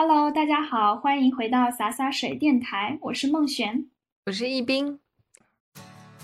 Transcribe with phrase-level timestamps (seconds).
[0.00, 3.84] Hello，大家好，欢迎回到洒洒水电台，我是孟璇，
[4.26, 5.00] 我是易斌。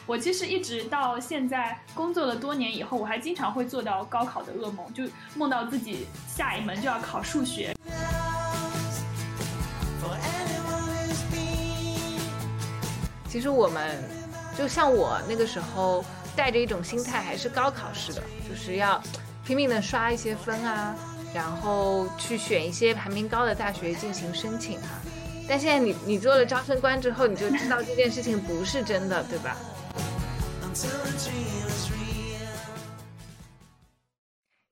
[0.06, 5.02] 我其实一直到现在工作了多年以后，我还经常会做到高考的噩梦，就
[5.34, 7.74] 梦到自己下一门就要考数学。
[13.26, 14.00] 其实我们
[14.56, 16.04] 就像我那个时候
[16.36, 19.02] 带着一种心态，还是高考式的，就是要
[19.44, 20.94] 拼命的刷一些分啊，
[21.34, 25.02] 然后去选一些排名高的大学进行申请啊。
[25.46, 29.56] 但现在你你做了招生官之后，你就知道这件事情不是真的，对吧？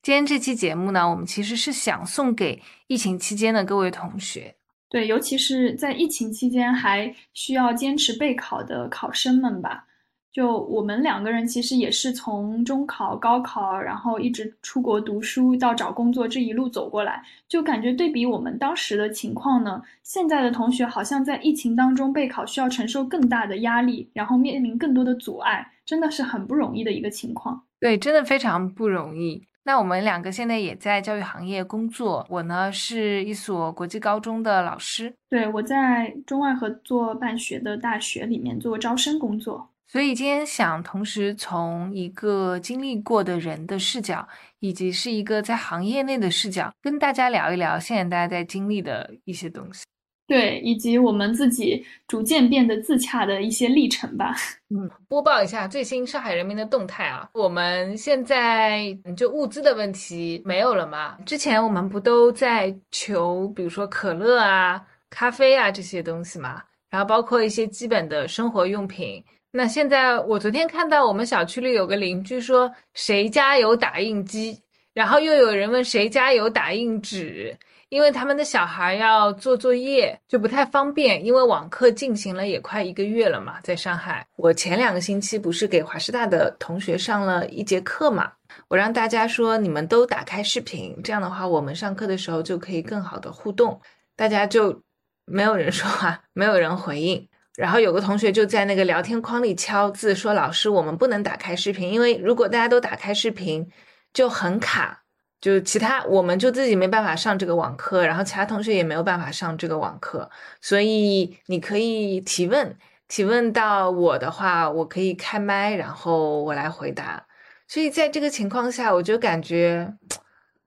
[0.02, 4.56] 今天这期节目呢，我们其实是想送给疫情期间的各位同学，
[4.88, 9.84] 对，尤其是在疫情期间还需要坚持备考的考生们吧。
[10.32, 27.62] 就我们两个人其实也是从中考、高考，然后一直出国读书到找工作这一路走过来，就感觉对比我们当时的情况呢，现在的同学好像在疫情当中备考需要承受更大的压力，然后面临更多的阻碍，真的是很不容易的一个情况。
[27.78, 29.46] 对，真的非常不容易。
[29.64, 39.68] 那我们两个现在也在教育行业工作，我呢是一所国际高中的老师，对我在中外合作办学的大学里面做招生工作。
[39.92, 44.26] 所以今天想同时从一个经历过的人的视角，
[44.58, 49.84] 以及是一个在行业内的视角，跟大家聊一聊现在大家在经历的一些东西。
[50.26, 54.34] 对，以及我们自己逐渐变得自洽的一些历程吧。
[54.74, 61.18] 嗯，播报一下最新上海人民的动态啊，我们现在就物资的问题没有了吗？
[61.26, 69.22] 之前我们不都在求，比如说可乐啊、咖啡啊这些东西嘛，然后包括一些基本的生活用品。
[69.54, 74.58] 那现在我昨天看到我们小区里有个邻居说谁家有打印机，
[74.94, 77.54] 然后又有人问谁家有打印纸，
[77.90, 84.26] 因为他们的小孩要做作业就不太方便，因为网课进行了也快一个月了嘛，在上海。
[84.36, 88.32] 我前两个星期不是给华师大的同学上了一节课嘛，
[88.68, 93.78] 我让大家说你们都打开视频，这样的话我们上课的时候就可以更好的互动，
[94.16, 94.82] 大家就
[95.26, 97.28] 没有人说话，没有人回应。
[97.56, 103.70] 然后有个同学就在那个聊天框里敲字说：“老师，我们不能打开视频，因为如果大家都打开视频，
[104.14, 105.02] 就很卡，
[105.40, 110.30] 就其他我们就自己没办法上这个网课，然后其他同学也没有办法上这个网课。
[110.60, 112.74] 所以你可以提问，
[113.06, 117.26] 提问到我的话，我可以开麦，然后我来回答。
[117.68, 119.92] 所以在这个情况下，我就感觉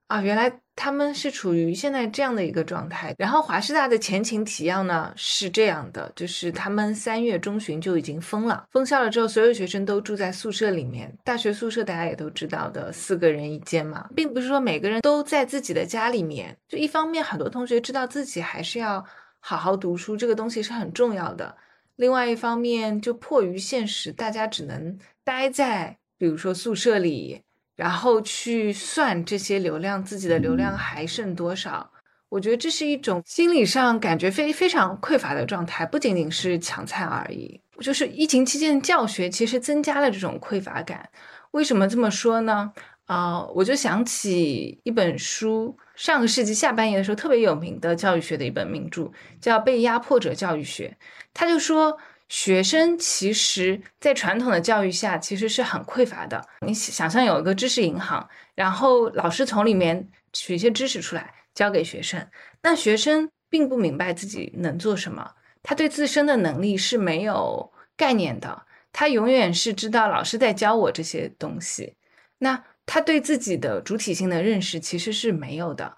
[0.08, 11.10] 啊，原来。”他们是处于现在这样的一个状态，然后华师大的前情提要呢是这样的，就是他们三月中旬就已经封了，封校了之后，所有学生都住在宿舍里面。
[11.24, 16.54] 大学宿舍大家也都知道的，四个人一间嘛，并不是说每个人都在自己的家里面。
[16.68, 19.02] 就一方面，很多同学知道自己还是要
[19.40, 21.56] 好好读书，这个东西是很重要的；
[21.96, 27.45] 另外一方面，就迫于现实，大家只能待在比如说宿舍里。
[27.76, 31.88] 然后去算这些流量，自己的流量还剩多少？
[32.30, 37.60] 我觉得这是一种心理上感觉非非常匮乏的状态，不仅仅是抢菜而已。
[37.80, 41.08] 就是疫情期间教学其实增加了这种匮乏感。
[41.50, 42.72] 为什么这么说呢？
[43.04, 50.96] 啊，我就想起一本书，上个世纪下半叶的时候特别有名的教育学的一本名著，叫《被压迫者教育学》。
[51.34, 51.98] 他就说。
[52.28, 56.44] 学生其实，在传统的教育下，其实是很匮乏的。
[56.66, 62.26] 你想象有一个知识银行，然后老师从里面取一些知识出来教给学生，
[62.62, 68.62] 那学生并不明白自己能做什么，他对自身的能力是没有概念的，
[68.92, 71.94] 他永远是知道老师在教我这些东西，
[72.38, 75.96] 那他对自己的主体性的认识其实是没有的。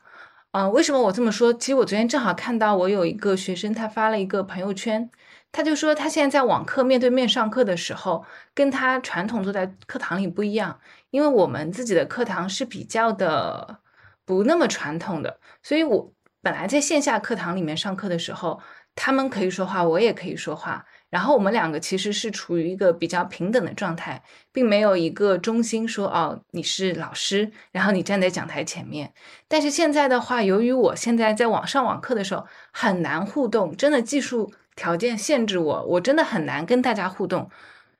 [0.53, 1.53] 嗯，为什么我这么说？
[1.55, 5.10] 其实我昨天正好看到我有一个学生，他发了一个朋友圈。
[5.50, 10.78] 他就说，他现在在网课面对面上课的时候，跟他传统坐在课堂里不一样。
[11.10, 13.78] 因为我们自己的课堂是比较的
[14.26, 18.60] 不那么传统的，所以我本来在线下课堂里面上课的时候，
[18.95, 24.22] 他们可以说话，我也可以说话，然后我们两个其实是处于一个比较平等的状态，
[24.53, 29.15] 并没有一个中心说哦你是老师，然后你站在讲台前面。
[29.48, 34.53] 但是现在的话，由于我现在在网上网课的时候很难互动，真的技术。
[34.78, 37.51] 条件限制我，我真的很难跟大家互动，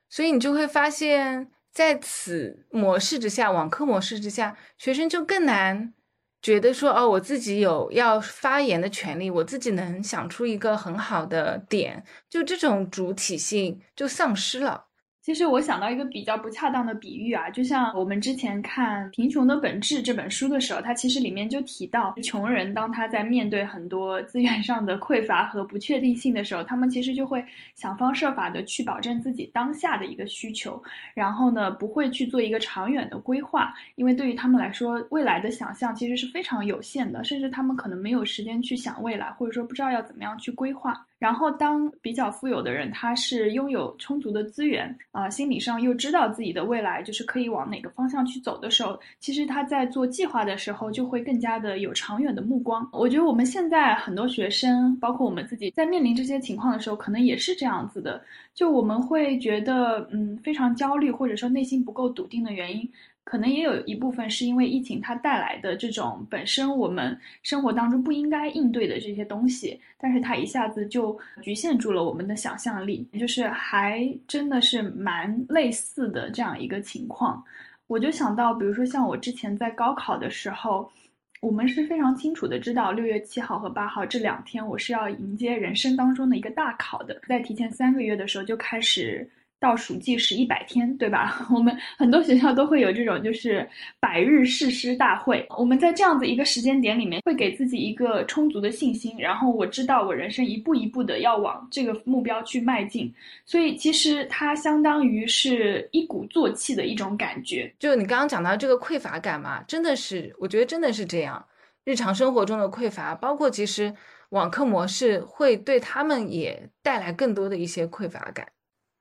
[0.09, 5.93] 所以你就会发现，在此模式之下，网课模式之下，学生就更难
[6.41, 14.85] 觉得说，哦，我自己有要发言的权利，我自己能想出一个很好的点，就这种主体性就丧失了。
[15.29, 27.45] 其实我想到一个比较不恰当的比喻啊，就像我们之前看《贫穷的本质》这本书的时候，它其实里面就提到，穷人当他在面对很多资源上的匮乏和不确定性的时候，他们其实就会
[27.75, 30.81] 想方设法的去保证自己当下的一个需求，
[31.13, 41.05] 然后呢，不会去做一个长远的规划，因为对于他们来说，未来的想象其实是非常有限的，甚至他们可能没有时间去想未来，或者说不知道要怎么样去规划。
[41.19, 52.87] 然后，当比较富有的人，他是拥有充足的资源啊，心理上又知道自己的未来就是可以往哪个方向去走的时候，其实他在做计划的时候就会更加的有长远的目光。
[52.93, 58.23] 我觉得我们现在很多学生，包括我们自己，在面临这些情况的时候，可能也是这样子的，
[58.53, 62.89] 就我们会觉得嗯非常焦虑，或者说内心不够笃定的原因。
[63.29, 77.43] 可能也有一部分是因为疫情它带来的这种本身我们生活当中不应该应对的这些东西，但是它一下子就局限住了我们的想象力，就是还真的是蛮类似的这样一个情况。
[77.85, 80.91] 我就想到，比如说像我之前在高考的时候，
[81.39, 89.29] 我们是非常清楚的知道六月七号和八号这两天我是要迎接人生当中的一个大考的，在提前三个月的时候就开始。
[89.59, 91.45] 倒数计时一百天，对吧？
[91.53, 93.67] 我们很多学校都会有这种，就是
[93.99, 95.45] 百日誓师大会。
[95.57, 99.17] 我们在这样子一个时间点里面，会给自己一个充足的信心。
[99.19, 103.13] 然后我知道我人生一步一步的要往这个目标去迈进。
[103.45, 107.71] 所以其实它相当于是一鼓作气的一种感觉。
[107.79, 111.45] 就你刚刚讲到这个匮乏感嘛，真的是，我觉得真的是这样。
[111.83, 113.93] 日常生活中的匮乏，包括其实
[114.29, 118.47] 网课模式会对他们也带来更多的一些匮乏感。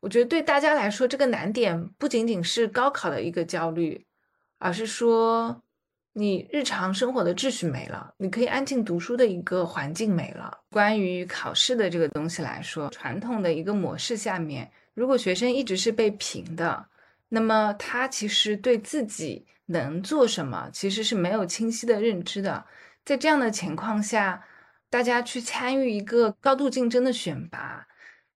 [0.00, 4.06] 我觉得对大家来说，这个难点不仅仅是高考的一个焦虑，
[4.59, 5.61] 而是说
[6.12, 10.56] 你日常生活的秩序没了，你可以安静读书的一个环境没了。
[10.71, 16.87] 关于考试的这个东西来说，传统的一个模式下面，如果学生一直是被评的，
[17.29, 22.65] 那么他其实对自己能做什么其实是没有清晰的认知的。
[23.05, 24.45] 在这样的情况下，
[24.89, 27.88] 大家去参与一个高度竞争的选拔。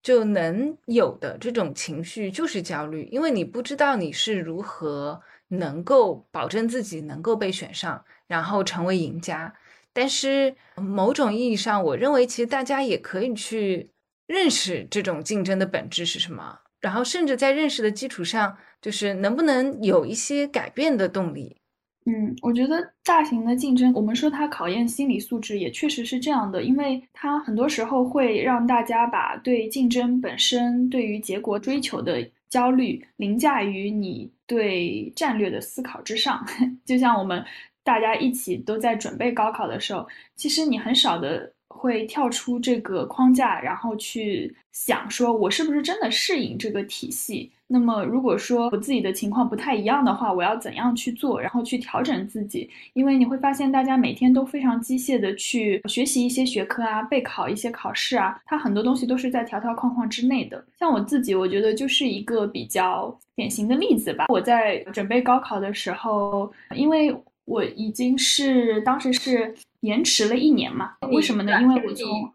[0.02, 9.54] 就能有的这种情绪就是焦虑，因为你不知道你是如何能够保证自己能够被选上，然后成为赢家。
[9.92, 13.90] 但是某种意义上，我认为其实大家也可以去
[14.26, 21.61] 认识这种竞争的本质是什么，然后甚至在认识的基础上，就是能不能有一些改变的动力。
[22.06, 36.44] 嗯，我觉得大型的竞争，我们说它考验心理素质，也确实是这样的，因为它很多时候会让大家把对竞争本身、对于结果追求的焦虑凌驾于你对战略的思考之上。
[36.84, 37.44] 就像我们
[37.84, 40.04] 大家一起都在准备高考的时候，
[40.34, 47.50] 其实你很少的会跳出这个框架，然后去想说，我是不是真的适应这个体系。
[47.66, 52.68] 那么，如果说我自己的情况不太一样的话，我要怎样去做，然后去调整自己？
[52.92, 60.62] 因为你会发现，大家每天都非常机械的去学习一些学科啊，备考一些考试啊，它很多东西都是在条条框框之内的。
[60.78, 64.26] 像我自己，我觉得就是一个比较典型的例子吧。
[64.28, 67.14] 我在准备高考的时候，因为
[67.46, 71.60] 我已经是当时是延迟了一年嘛，为什么呢？
[71.60, 72.32] 因为我从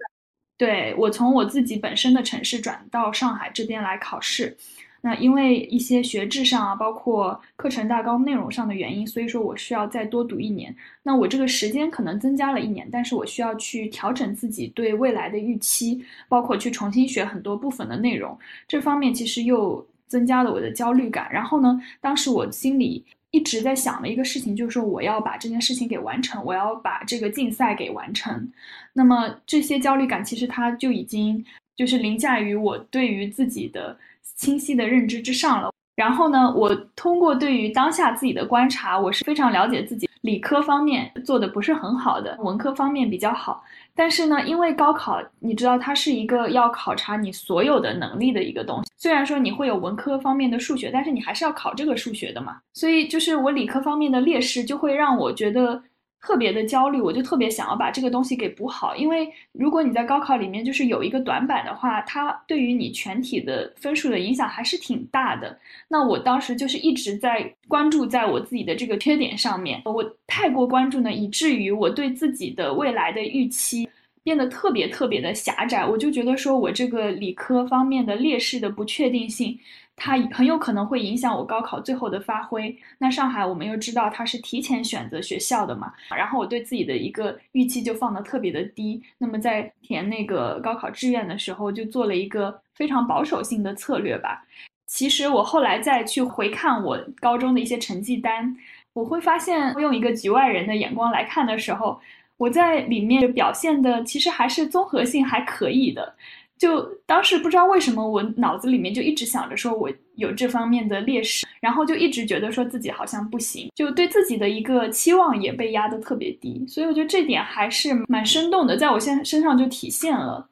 [0.57, 4.55] 对我从我自己本身的城市转到上海这边来考试。
[5.01, 10.75] 那因为一些学制上啊，包括课程大纲内容上的原因，所以说我需要再多读一年。
[11.03, 18.37] 那我这个时间可能增加了一年，但是我需要去调整自己对未来的预期，包括去重新学很多部分的内容。
[18.67, 21.29] 这方面其实又增加了我的焦虑感。
[21.31, 28.51] 然后呢，当时我心里一直在想的一个事情，就是说我要把这件事情给完成，我要把这个竞赛给完成。
[28.93, 31.43] 那么这些焦虑感其实它就已经
[31.75, 33.97] 就是凌驾于我对于自己的。
[34.35, 35.71] 清晰的认知之上了。
[35.95, 43.63] 然后呢，我通过对于当下自己的观察，我是非常了解自己理科方面做的不是很好的，文科方面比较好。
[43.97, 48.91] 但是呢，因为高考，你知道它是一个要考察你所有的能力的一个东西。
[48.95, 52.57] 虽然说你会有文科方面的数学，但是你还是要考这个数学的嘛。
[52.73, 55.81] 所以就是我理科方面的劣势，就会让我觉得。
[56.19, 65.57] 特别的焦虑，我就特别想要把这个东西给补好，因为如果你在高考里面就是有一个短板的话，它对于你全体的分数的影响还是挺大的。
[65.87, 73.87] 那我当时就是一直在关注在我自己的这个缺点上面，我太过关注呢，以至于我对自己的未来的预期
[74.23, 75.85] 变得特别特别的狭窄。
[75.85, 79.57] 我就觉得说我这个理科方面的劣势的不确定性。
[79.99, 82.73] 它很有可能会影响我高考最后的发挥。
[82.99, 89.01] 那上海我们又知道它是提前选择学校的嘛，然后我对自己的一个预期就放得特别的低。
[89.17, 94.45] 那么在填那个高考志愿的时候，就做了一个非常保守性的策略吧。
[94.85, 98.55] 其实我后来再去回看我高中的一些成绩单，
[98.93, 101.99] 我会发现，用一个局外人的眼光来看的时候，
[102.37, 106.15] 我在里面表现的其实还是综合性还可以的。
[106.57, 116.65] 就当时不知道为什么，我脑子里面就一直想着说我有这方面的劣势，然后就一直觉得说自己好像不行，就对自己的一个期望也被压得特别低。
[116.67, 120.49] 所以我觉得这点还是蛮生动的，在我现身上就体现了。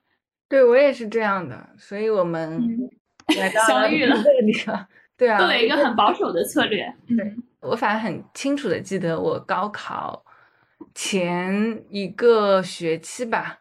[0.47, 2.61] 对我也是这样的，所以我们
[3.37, 4.23] 来到相遇了。
[5.17, 6.85] 对啊，做了一个很保守的策略。
[7.07, 10.23] 对我反正很清楚的记得，我高考
[10.93, 13.59] 前一个学期吧。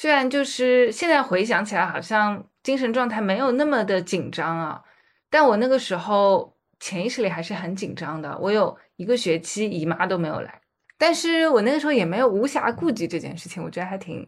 [0.00, 4.82] 虽然就是现在回想起来，好像精神状态没有那么的紧张啊，
[5.28, 8.34] 但我那个时候潜意识里还是很紧张的。
[8.38, 10.58] 我有一个学期姨妈都没有来，
[10.96, 14.26] 但是我那个时候也没有无暇顾及这件事情，我觉得还挺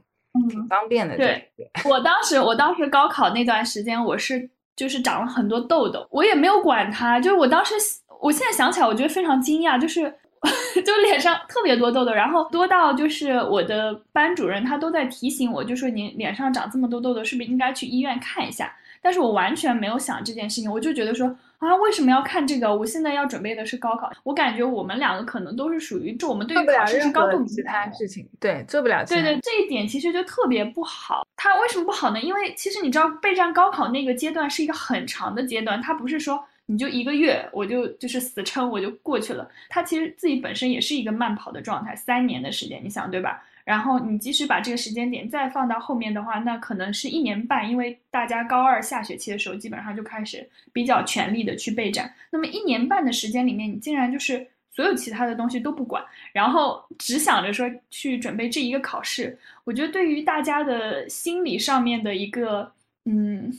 [0.50, 1.16] 挺方便的。
[1.16, 1.50] 对
[1.88, 7.18] 我当时，我当时高考那段时间，我是就是长了很多痘痘，我也没有管它。
[7.18, 7.74] 就是我当时，
[8.20, 10.18] 我现在想起来，我觉得非常惊讶，就是。
[10.84, 18.74] 就脸上特别多痘痘，然后多到就是我的班主任他都在提醒我，就说你脸上长这么多痘痘，是不是应该去医院看一下？
[19.00, 21.26] 但是我完全没有想这件事情，我就觉得说
[21.58, 22.74] 啊，为什么要看这个？
[22.74, 29.04] 我现在要准备的是高考，我感觉我们两个可能都是属于，就我们对于考试是高度其他事情，对，做不了。
[29.04, 31.26] 对对，这一点其实就特别不好。
[31.36, 32.20] 它为什么不好呢？
[32.20, 36.42] 因为其实你知道，备战高考那个阶段是一个很长的阶段，它不是说。
[36.66, 39.50] 你就一个月，我就就是死撑，我就过去了。
[39.68, 43.42] 他其实自己本身也是一个慢跑的状态，三年的时间，你想对吧？
[43.64, 52.12] 然后你即使把这个时间点再放到后面的话，那可能是一年半，因为大家高二下学期的时候，基本上就开始比较全力的去备战。
[52.30, 59.38] 那么一年半的时间里面，你竟然就是所有其他的东西都不管，然后只想着说去准备这一个考试。
[59.64, 62.72] 我觉得对于大家的心理上面的一个，
[63.04, 63.52] 嗯。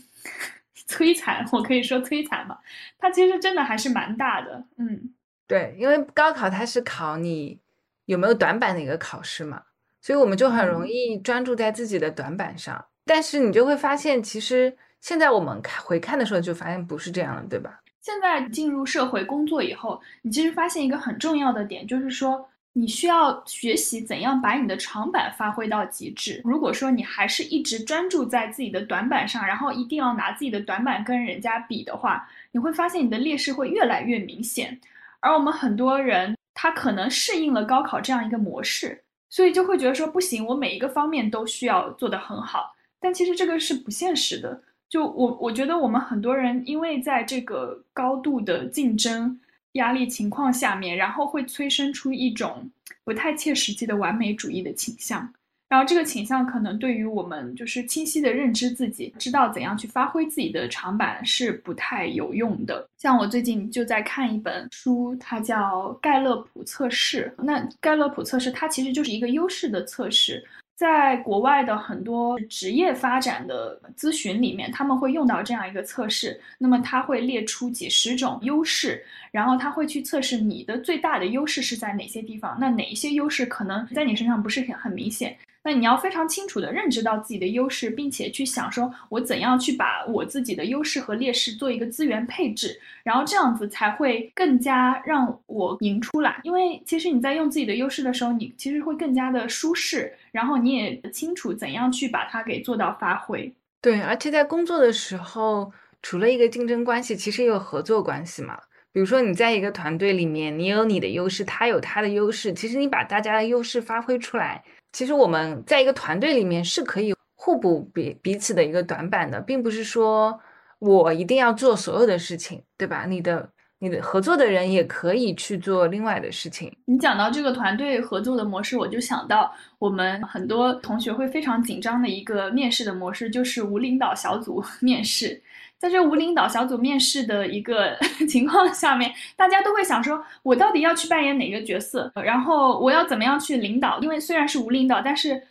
[0.94, 2.60] 摧残，我可以说摧残吧。
[3.00, 5.14] 它其实真的还是蛮大的，嗯，
[5.48, 7.60] 对，因为高考它是考你
[8.06, 9.64] 有没有短板的一个考试嘛，
[10.02, 12.86] 所以我们就很容易专注在自己的短板上。
[13.06, 17.82] 但是你就会发现，其实现在我们看回看的时候，就发现不是这样的，对吧？
[18.02, 22.48] 现在进入社会工作以后，你其实发现一个很重要的点，就是说。
[22.76, 26.42] 你需要学习怎样把你的长板发挥到极致。
[26.44, 34.80] 如果说你还是一直专注在自己的短板上，然后一定要拿自己的短板跟人家比的话，你会发现你的劣势会越来越明显。
[35.20, 42.76] 而我们很多人，他可能适应了高考这样一个模式，所以就会觉得说不行，我每一个方面都需要做得很好。
[43.00, 44.64] 但其实这个是不现实的。
[44.90, 49.40] 就我我觉得我们很多人因为在这个高度的竞争。
[49.74, 52.70] 压力情况下面，然后会催生出一种
[53.04, 55.34] 不太切实际的完美主义的倾向，
[55.70, 62.88] 然后这个倾向可能对于我们就是清晰的认知自己，知道怎样去发挥自己的长板是不太有用的。
[62.98, 67.34] 像我最近就在看一本书，它叫盖勒普测试。
[67.38, 70.44] 那盖勒普测试它其实就是一个优势的测试。
[70.76, 76.40] 在国外的很多职业发展的咨询里面，他们会用到这样一个测试。
[76.58, 82.58] 那么他会列出几十种优势，然后他会去测试你的最大的优势是在哪些地方。
[82.60, 85.38] 那哪一些优势可能在你身上不是很很明显？
[85.64, 96.42] 那你要非常清楚的认知到自己的优势，并且去想说，我怎样去把我自己的优势和劣势做一个资源配置，然后这样子才会更加让我赢出来。
[96.44, 103.54] 因为其实你在用自己的优势的时候，你其实会更加的舒适，然后你也清楚怎样去把它给做到发挥。
[103.82, 108.60] 对，而且在工作的时候，除了一个竞争关系，其实也有合作关系嘛。
[108.92, 114.64] 比如说你在一个团队里面，你有你的优势，他有他的优势，其实你把大家的优势发挥出来。
[114.94, 120.40] 其实我们在一个团队里面是可以互补彼彼此的一个短板的，并不是说
[120.80, 123.06] 我一定要做所有的事情，对吧？
[123.06, 126.72] 你的你的合作的人也可以去做另外的事情。
[126.86, 135.42] 你讲到这个团队合作的模式，我就想到我们很多同学会非常紧张的一个面试的模式，就是无领导小组面试。
[135.84, 137.94] 在这无领导小组面试的一个
[138.30, 142.10] 情况下面，大家都会想说，我到底要去扮演哪个角色？
[142.16, 144.00] 然后我要怎么样去领导？
[144.00, 145.44] 因为虽然是无领导，但是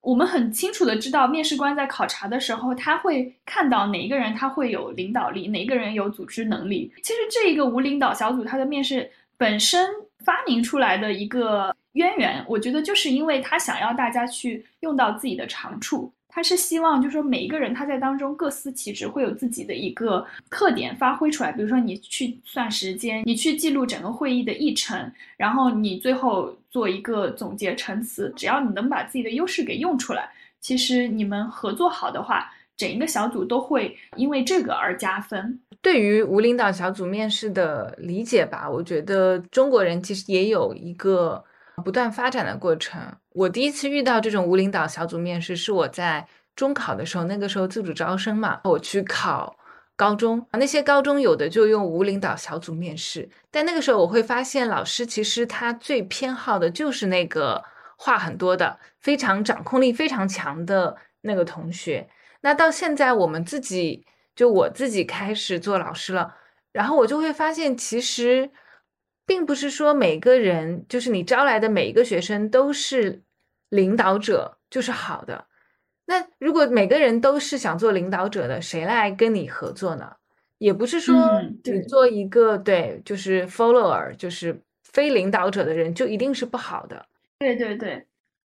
[0.00, 6.92] 我们很清楚的知道，面试官在考察的时候，他会看到哪一个人他会有领导力，哪一个人有组织能力。
[7.02, 9.88] 其实这一个无领导小组，它的面试本身
[10.24, 16.12] 发明出来的一个渊源，我觉得就是因为他想要大家去用到自己的长处。
[16.34, 21.52] 他是希望，就是说每一个人他在当中各司其职，会有自己的一个特点发挥出来。
[21.52, 28.32] 比如说你去算时间，你去记录整个会议的议程，然后你最后做一个总结陈词。
[28.34, 30.26] 只要你能把自己的优势给用出来，
[30.58, 35.60] 其实你们合作好的话，整一个小组都会因为这个而加分。
[35.82, 41.44] 对于无领导小组面试的理解吧，我觉得中国人其实也有一个
[41.84, 43.00] 不断发展的过程。
[43.30, 49.56] 我第一次遇到这种无领导小组面试，是我在中考的时候，那个时候自主招生嘛，我去考
[49.96, 57.62] 高中，那些高中有的就用无领导小组面试，但那个时候我会发现，老师其实他最偏好的就是那个
[57.96, 62.08] 话很多的、非常掌控力非常强的那个同学。
[62.40, 64.04] 那到现在我们自己。
[64.34, 66.34] 就我自己开始做老师了，
[66.72, 68.50] 然后我就会发现，其实
[69.32, 73.22] 并不是说每个人，就是你招来的每一个学生都是
[73.70, 75.46] 领导者就是好的。
[76.04, 80.14] 那如果每个人都是想做领导者的，谁来跟你合作呢？
[80.58, 87.06] 也不是说你做一个对，就是 follower，就是非领导者的人就一定是不好的。
[87.38, 88.04] 对对对，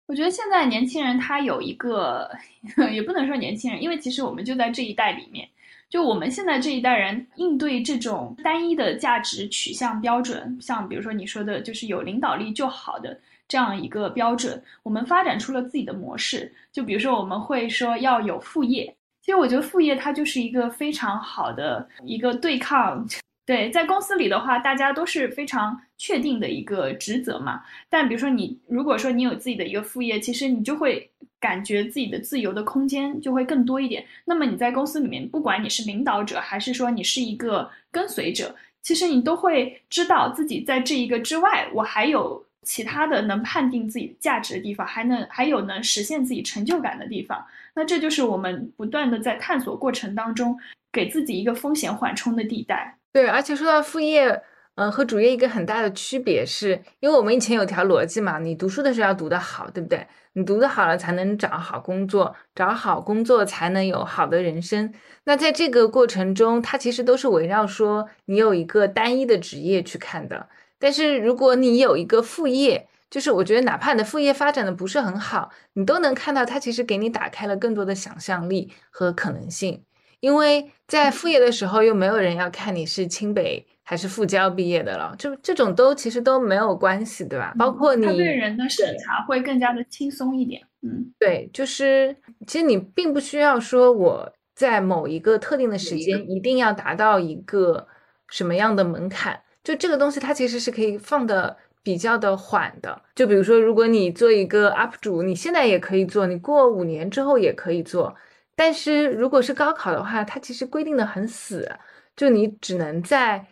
[0.06, 2.30] 我觉得现在年轻人他有一个，
[2.90, 5.46] 也不能说年轻人，因为其实我们就在这一代里面。
[5.90, 13.18] 就我们现在这一代人应对这种单一的价值取向标准，像比如说你说的，就是有领导力就好的
[13.48, 16.50] 这样一个标准，我们发展出了自己的模式。
[16.72, 23.04] 就比如说我们会说要有副业，其实我觉得副业它就是一个非常好的一个对抗。
[23.44, 27.62] 对，在公司里的话，大家都是非常确定的一个职责嘛。
[27.88, 31.10] 但比如说你如果说你有自己的一个副业，其实你就会。
[31.40, 34.04] 感觉自己的自由的空间就会更多一点。
[34.26, 47.42] 那么你在公司里面，不管你是领导者，还是说你是一个跟随者，其实你都会知道自己在这一个之外，我还有其他的能判定自己价值的地方，还能还有能实现自己成就感的地方。
[47.74, 50.58] 那这就是我们不断的在探索过程当中，
[50.92, 52.96] 给自己一个风险缓冲的地带。
[53.12, 54.42] 对，而且说到副业。
[54.80, 60.06] 嗯，和主业一个很大的区别是，因为我们以前有条逻辑嘛，你读书的时候要读得好，对不对？
[60.32, 64.90] 你读得好了才能找好工作，找好工作才能有好的人生。
[65.24, 70.48] 那在这个过程中，它其实都是围绕说你有一个单一的职业去看的。
[70.78, 79.84] 但是如果你有一个副业，就是我觉得哪怕你的副业发展的不是很好，你都能看到它其实给你打开了更多的想象力和可能性。
[80.20, 83.66] 因为在副业的时候，又没有人要看你是清北。
[83.82, 87.52] 还是复交毕业的了，就这种都其实都没有关系，对吧？
[87.58, 90.62] 包括你对人的审查会更加的轻松一点。
[90.82, 92.14] 嗯，对，就是
[92.46, 97.88] 其实你并不需要说我在某一个特定的时间一定要达到一个
[98.28, 103.02] 什么样的门槛，就这个东西它其实是可以放的比较的缓的。
[103.16, 108.14] 就比如说，如果你做一个 UP 主，你现在也可以做，你过五年之后也可以做。
[108.60, 111.66] 但是如果是高考的话，它其实规定的很死，
[112.14, 113.46] 就你只能在。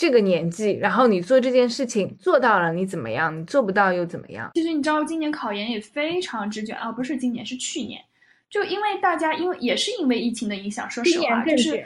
[0.00, 3.36] 这个年纪，然后你做这件事情做到了，你怎么样？
[3.36, 4.48] 你做不到又怎么样？
[4.54, 8.00] 其实你知道，今年考研也非常之卷啊，不是今年，是去年，
[8.48, 11.84] 就因为大家因为也是因为疫情的影响，说实话，就是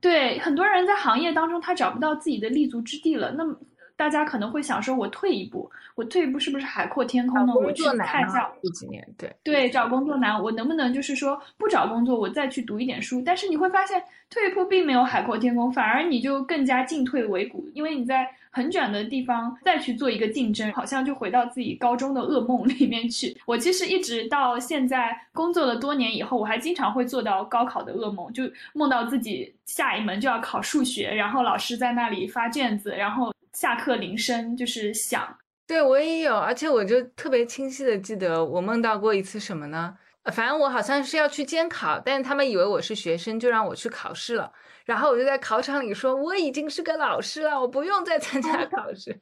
[0.00, 3.56] 对很多人在行业当中他找不到自己的立足之地了，那么。
[3.96, 7.54] 大家可能会想说，我退一步，我退一步是不是海阔天空呢？
[7.54, 13.22] 我去看一下这几年，对对，找工作难，我能不能就是说不找工作，我再去读一点书？
[13.24, 14.02] 但是你会发现，
[14.34, 23.36] 退一步并没有海阔天空，反而你就更加进退维谷，因为你在很卷的地方再去做一个竞争，好像就回到自己高中的噩梦里面去。
[23.46, 28.42] 我其实一直到现在工作了多年以后，我还经常会做到高考的噩梦，就
[28.72, 33.32] 梦到自己下一门就要考数学，然后老师在那里发卷子，然后。
[33.52, 35.32] 下课铃声就是响，
[35.64, 39.96] 对我也有，而且我就特别清晰的记得我梦到过一次什么呢？
[40.32, 44.50] 反正我好像是要去监考，但是他们以为我是学生，就让我去考试了。
[44.84, 49.18] 然后我就在考场里说，我已经是个老师了，我不用再参加考试。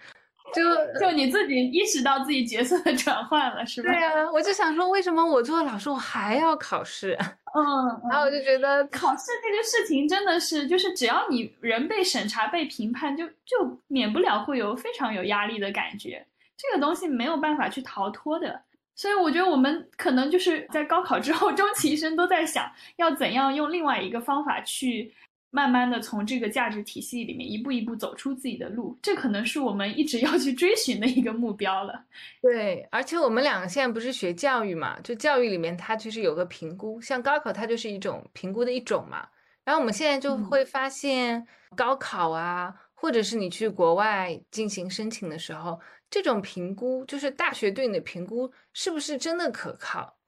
[0.53, 0.63] 就
[1.01, 3.91] 就你自己意识到自己角色的转换了，是吧？
[3.91, 7.17] 对啊，我就想说，为什么我做老师我还要考试？
[7.55, 7.65] 嗯，
[8.11, 16.27] 然后我就觉得考试这个事情真的是，就是只要你人被审查、被评判，就就免不了会有非常有压力的感觉。
[16.57, 18.61] 这个东西没有办法去逃脱的，
[18.95, 25.13] 所以我觉得我们可能就是在高考之后，终其一生都在想要怎样用另外一个方法去。
[25.55, 32.07] 慢慢的从这个价值体系里面一步一步走出自己的路，这可能是我们一直要去追寻的一个目标了。
[32.41, 39.29] 对，而且我们两个现在不是学教育嘛，就教育里面它其实有个评估，像高考它就是一种评估的一种嘛。
[39.63, 45.79] 然后我们现在就会发现，高考啊，或者是你去国外进行申请的时候，
[46.13, 50.19] 这种评估就是大学对你的评估是不是真的可靠？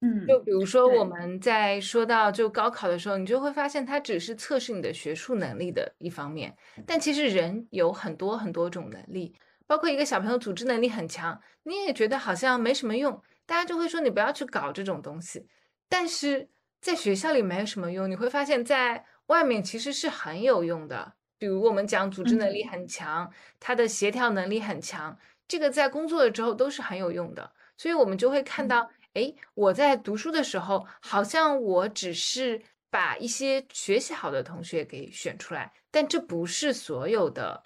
[0.00, 9.34] 嗯，就比如说我们在说到就高考的时候，你就会发现它只是测试你的学术能力的一方面，但其实人有很多很多种能力，
[9.66, 15.48] 包括一个小朋友组织能力很强，你也觉得好像没什么用，大家就会说你不要去搞这种东西，
[15.88, 16.48] 但是
[16.80, 21.14] 在学校里没有什么用，你会发现在外面其实是很有用的。
[21.44, 23.30] 比如我们讲组织能力很强，
[23.60, 25.14] 他的协调能力很强，
[25.46, 27.52] 这个在工作了之后都是很有用的。
[27.76, 37.62] 所以我们就会看到，哎，我在读书的时候，好像我只是把一些学习好的同学给选出来，但这不是所有的，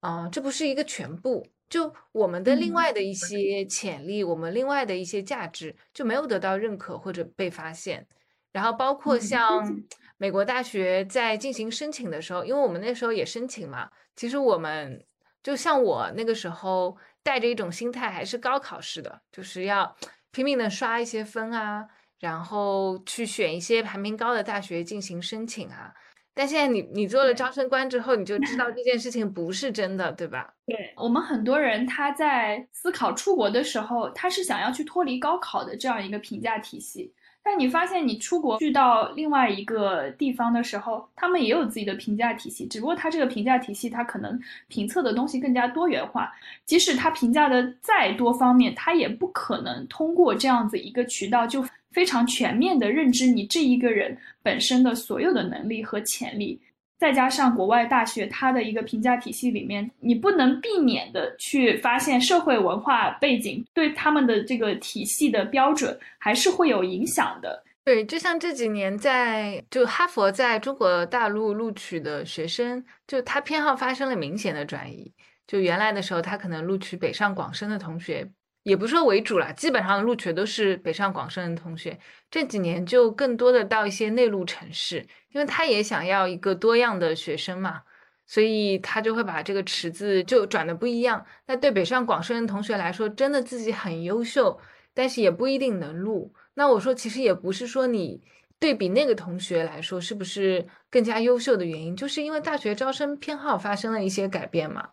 [0.00, 1.46] 啊，这不是一个全部。
[1.68, 8.06] 就我们的另外的一些潜力，我们另外的一些价值就没有得到认可或者被发现。
[8.50, 9.78] 然后包括像
[10.20, 15.02] 美国大学在进行申请的时候，因为我们那时候也申请嘛，其实我们
[15.42, 19.96] 就像我那个时候带着一种心态，还是高考式的，就是要
[20.30, 21.86] 拼命的刷一些分啊，
[22.18, 25.94] 然后去选一些排名高的大学进行申请啊。
[26.34, 30.52] 但现在你你做了招生官之后，你就知道 这件事情不是真的，对吧？
[30.66, 37.14] 对我们很多人他在思考出国的时候，他是想要去脱离高考的这样一个评价体系。
[37.42, 46.32] 但你发现你出国去到另外一个地方的时候，他们也有自己的评价体系，只不过他这个评价体系他可能评测的东西更加多元化。
[46.64, 51.64] 即使他评价的再多方面，他也不可能通过这样子一个渠道就。
[51.92, 56.56] 非常全面的认知你这一个人本身的所有的能力和潜力，
[57.00, 67.64] 再加上国外大学它的一个评价体系里面，你不能避免的去发现社会文化背景对他们的这个体系的标准还是会有影响的。
[67.82, 75.10] 对，就像这几年在就哈佛在中国大陆录取的学生，就他偏好发生了明显的转移。
[75.46, 78.30] 就原来的时候，他可能录取北上广深的同学。
[78.62, 81.98] 也不说为主了，基本上录取都是北上广深的同学。
[82.30, 87.82] 这几年就更多的到一些内陆城市，因为他也想要一个多样的学生嘛，
[88.26, 91.24] 所以他就会把这个池子就转的不一样。
[91.46, 94.60] 那对北上广深的同学来说，真的自己很优秀，
[94.92, 96.34] 但是也不一定能录。
[96.54, 98.22] 那我说，其实也不是说你
[98.58, 104.90] 对比那个同学来说是不是更加优秀的原因，就是因为大学招生偏好发生了一些改变嘛，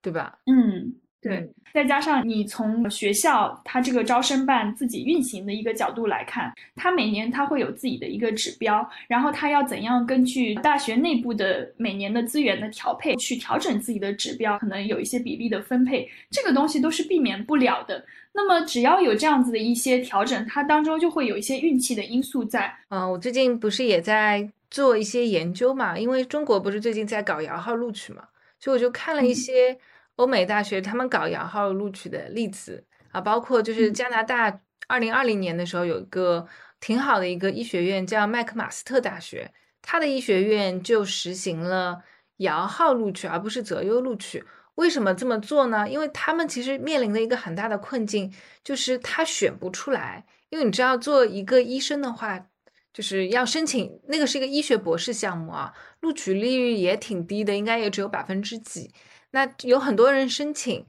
[0.00, 0.38] 对吧？
[0.46, 1.00] 嗯。
[1.22, 18.02] 对，再加上你从学校它这个招生办自己运行的一个角度来看，它每年它会有自己的一个指标，然后它要怎样根据大学内部的每年的资源的调配去调整自己的指标，可能有一些比例的分配，这个东西都是避免不了的。
[18.32, 22.74] 那么只要有这样子的一些调整，它当中就会有一些运气的因素在。
[22.88, 28.22] 嗯，我最近不是也在做一些研究嘛，因为中国不是最近在搞摇号录取嘛，
[28.58, 29.76] 所以我就看了一些。
[30.20, 36.46] 欧美大学他们搞摇号录取的例子啊，包括就是加拿大二零二零年的时候有一个
[36.78, 42.02] 挺好的一个医学院叫麦克马斯特大学，它的医学院就实行了
[42.36, 44.44] 摇号录取，而不是择优录取。
[44.74, 45.88] 为什么这么做呢？
[45.88, 48.30] 因为他们其实面临的一个很大的困境
[48.62, 52.46] 就是他选不出来，因为你知道做一个医生的话，
[52.92, 58.90] 就是要申请那个是一个医学博士项目啊，录取率也挺低的，应该也只有百分之几。
[59.32, 60.86] 那有很多人申请，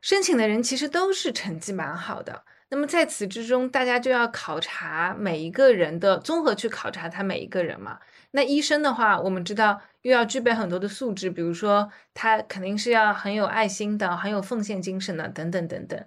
[0.00, 2.44] 申请的人其实都是成绩蛮好的。
[2.68, 7.98] 那么在此之中，大家就要考察每一个人的综合去考察他每一个人嘛。
[8.30, 16.02] 那医生的话，我们知道又要具备很多的素质，比如说他肯定是要很有爱心的，很有奉献精神的，等等等等。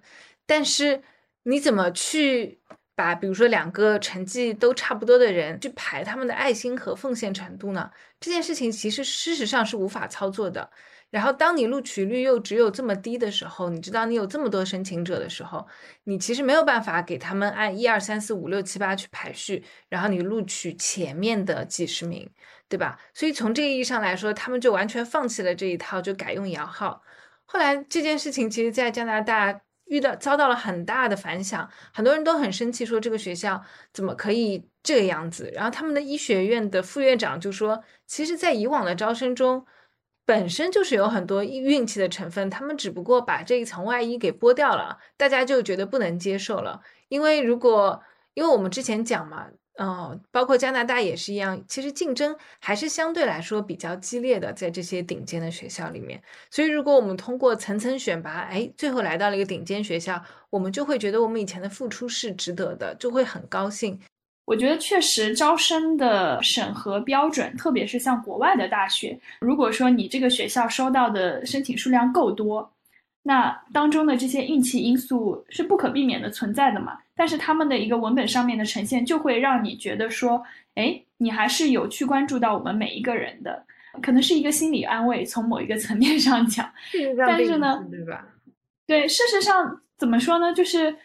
[0.48, 1.04] 但是
[1.44, 2.60] 你怎么去
[2.96, 7.92] 把比如说两个成绩都差不多的人去排他们的爱心和奉献程度呢？
[8.20, 10.72] 这件事情其实事实上是无法操作的。
[11.12, 15.65] 然后，当你录取率又只有这么低的时候，你知道你有这么多申请者的时候，
[16.04, 22.30] 你其实没有办法给他们按一二三四五六七八去排序，然后你录取前面的几十名，
[22.68, 23.00] 对吧？
[23.13, 27.02] 所以从这个意义上来说，他们就完全放弃了这一套，就改用摇号。
[27.46, 33.63] 后来这件事情其实，在加拿大遇到遭到了很大的反响，很多人都很生气，说这个学校
[33.94, 35.50] 怎么可以这个样子？
[35.54, 39.65] 然后他们的医学院的副院长就说，其实，在以往的招生中。
[40.26, 46.82] 本身就是有很多运气的成分，他们只不过把这一层外衣给剥掉了，大家就觉得不能接受了。
[47.10, 48.02] 因为如果，
[48.34, 56.22] 因为我们之前讲嘛，嗯，包括加拿大也是一样，其实竞争还是相对来说比较激烈的，在这些顶尖的学校里面。
[56.50, 64.00] 所以，如果我们通过层层选拔，哎，最后来到了一个顶尖学校，我们就会觉得我们以前的付出是值得的，就会很高兴。
[64.45, 72.71] 我觉得确实招生的审核标准，特别是像国外的大学，如果说你这个学校收到的申请数量够多，
[73.23, 76.99] 那当中的这些运气因素是不可避免的存在的嘛。
[77.15, 80.43] 但是他们的一个文本上面的呈现，就会让你觉得说，
[80.75, 83.65] 哎，你还是有去关注到我们每一个人的，
[83.99, 86.71] 可能是一个心理安慰，从某一个层面上讲。
[87.25, 88.27] 但是呢，对吧？
[88.86, 90.53] 对，事实上怎么说呢？
[90.53, 90.95] 就是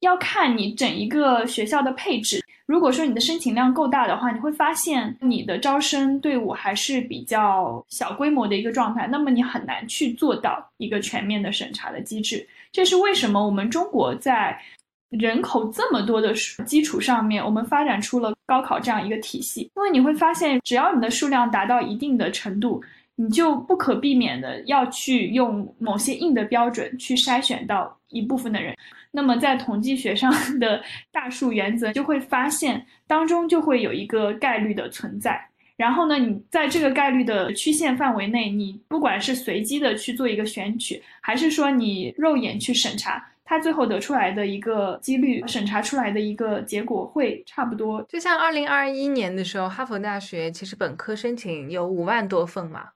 [0.00, 2.42] 要看你整一个学校的配置。
[2.68, 12.46] 如果说你的申请量够大的话，你会发现你的招生队伍还是比较小规模的一个状态，那么你很难去做到一个全面的审查的机制。
[12.70, 14.60] 这是为什么我们中国在
[15.08, 16.34] 人口这么多的
[16.66, 19.62] 基础上面，我们发展出了高考这样一个体系。
[19.74, 22.84] 因为你会发现，只要你的数量达到一定的程度，
[23.20, 28.76] 你就不可避免的要去用某些硬的标准去筛选到一部分的人。
[29.10, 35.44] 那么在统计学上的大数原则就会发现，当中就会有一个概率的存在。
[35.76, 48.00] 然后呢，你在这个概率的曲线范围内，你不管是随机的去做一个选取，还是说你肉眼去审查，它最后得出来的一个几率，审查出来的一个结果会差不多。
[48.08, 52.90] 就像二零二一年的时候，哈佛大学其实本科申请有五万多份嘛，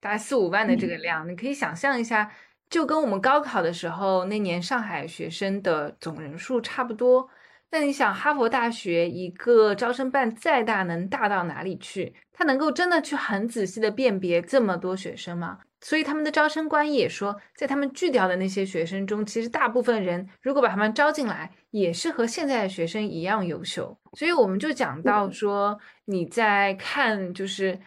[0.00, 2.30] 大概四五万的这个量，你可以想象一下。
[2.70, 7.26] 就跟我们高考的时候那年上海学生的总人数差不多。
[7.70, 12.14] 那你想，哈佛大学一个招生办再大，能大到哪里去？
[12.30, 15.58] 他能够真的去很仔细的辨别这么多学生吗？
[15.80, 23.98] 所以他们的招生官也说，在他们拒掉的那些学生中，其实大部分人如果把他们招进来，也是和现在的学生一样优秀。
[24.12, 27.78] 所以我们就讲到说，你在看，就是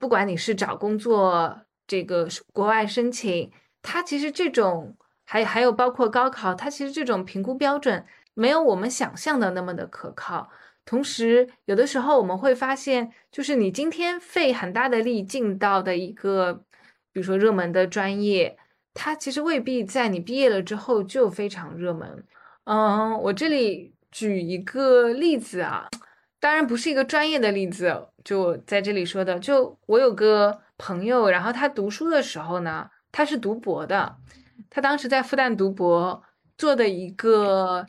[0.00, 3.52] 不管你是找工作，这个国外申请。
[3.82, 10.50] 它其实这种还还有包括高考，它其实这种评估标准没有我们想象的那么的可靠。
[10.86, 16.54] 同时，有的时候我们会发现，就是你今天费很大的力进到的一个，
[17.12, 18.56] 比如说热门的专业，
[18.94, 22.24] 它其实未必在你毕业了之后就非常热门。
[22.64, 25.86] 嗯，我这里举一个例子啊，
[26.40, 32.90] 当然不是一个专业的例子，就在这里说的，就我有个朋友，然后他读书的时候呢。
[33.12, 34.14] 他是读博的，
[34.70, 36.22] 他当时在复旦读博，
[36.56, 37.84] 做的一个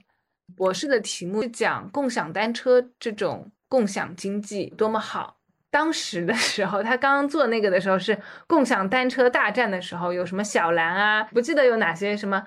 [0.58, 5.38] 博士的题目是讲共享单车这种共享经济多么好。
[5.70, 12.44] 当时的时候，他刚刚做那个的时候是共享单车大战的时候，有什么小蓝啊，不记得有哪些什么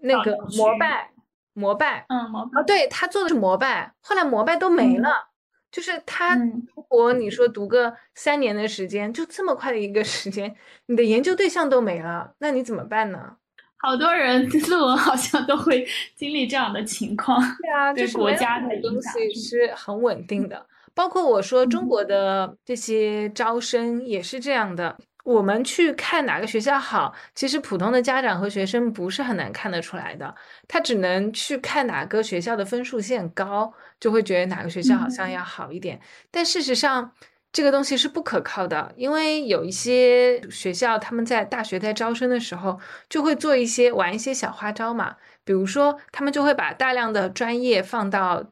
[0.00, 1.10] 那个摩拜，
[1.52, 5.28] 摩拜，嗯，摩拜，对他做的是摩拜，后来摩拜都没了。
[5.74, 10.54] 就是他如果，你说读个三年的时间，就这么快的一个时间，
[10.86, 13.34] 你的研究对象都没了，那你怎么办呢？
[13.78, 15.84] 好多人 论文好像都会
[16.14, 17.40] 经历这样的情况。
[17.60, 24.96] 对啊，对国家的东西是很稳定的，包括我说中国的这些招生也是这样的。
[25.24, 30.34] 我们去看哪个学校好，其实普通的家长和学生不是很难看得出来的，
[30.68, 35.98] 他只能去看哪个学校的分数线高，就会觉得哪个学校好像要好一点。
[36.30, 37.10] 但事实上，
[37.50, 48.44] 这个东西是不可靠的，因为有一些学校他们在大学在招生的时候就会做一些玩一些小花招嘛，比如说他们就会把大量的专业放到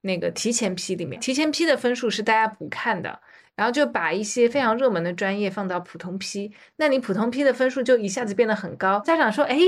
[0.00, 3.20] 那个提前批里面，提前批的分数是大家不看的。
[3.56, 9.00] 然后就把一些非常热门的专业放到普通批，那你普通批的分数就一下子变得很高。
[9.00, 9.58] 家长说：“哎，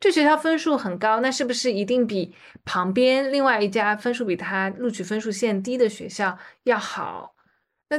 [0.00, 7.36] 这学校分数很高，那是不是一定比旁边另外一家分数比他录取分数线低的学校要好？”
[7.88, 7.98] 那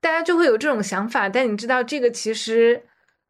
[0.00, 1.28] 大家就会有这种想法。
[1.28, 2.82] 但你知道这个其实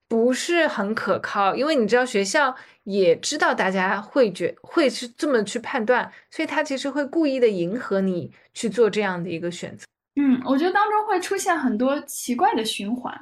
[0.09, 9.85] 不是很可靠，因为你知道学校也知道大家会觉会是这么去判断，所以他其实会故意的迎合你去做这样的一个选择。
[10.21, 13.17] 嗯，我觉得当中会出现很多奇怪的循环，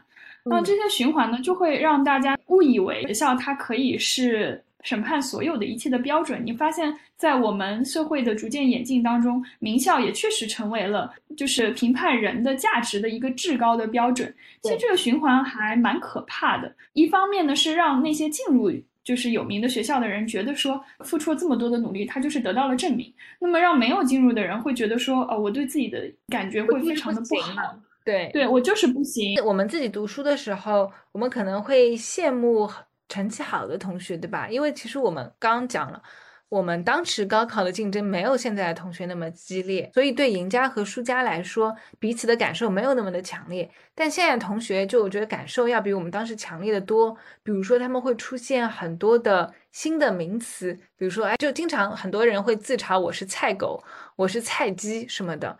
[0.44, 6.40] 那这些循环呢，就会让大家误以为学校它可以是审判所有的一切的标准。
[6.42, 14.34] 你发现，在我们社会的逐渐演进当中，名校也确实成为了就是评判人的价值的一个至高的标准。
[14.62, 16.74] 其实这个循环还蛮可怕的。
[16.94, 18.72] 一方面呢，是让那些进入。
[19.06, 23.14] 就是有名的学校的人觉得说，付出了这么多的努力，他就是得到了证明。
[23.38, 27.78] 那么让没有进入的人会觉得说，哦，我对自己的感觉会非常的不好。
[28.04, 29.40] 对，对我就是不行。
[29.44, 32.68] 我们自己读书的时候，我们可能会羡慕
[33.08, 34.48] 成绩好的同学，对吧？
[34.50, 36.02] 因为其实我们刚刚讲了。
[36.48, 43.68] 我们当时高考的竞争没有现在的同学那么激烈，所以对赢家和输家来说，彼此的感受没有那么的强烈。
[43.94, 47.16] 但现在同学就我觉得感受要比我们当时强烈的多。
[47.42, 53.82] 比如说他们会出现很多的新的名词，比如说哎，就经常很多人会自嘲我是菜狗，
[54.14, 55.58] 我是菜鸡什么的。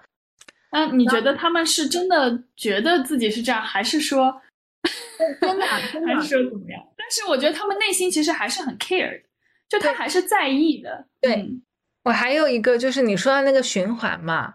[0.71, 4.41] 那你觉得他们是真的觉得自己是这样，还是说
[5.41, 6.81] 真的， 还是说怎么样？
[6.97, 9.26] 但是我觉得他们内心其实还是很 care 的。
[9.69, 11.07] 就他还是在意的。
[11.21, 11.49] 对
[12.05, 14.55] 我还有一个就是你说的那个循环嘛，